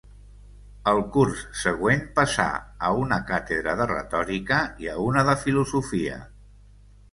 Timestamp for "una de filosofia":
5.07-6.21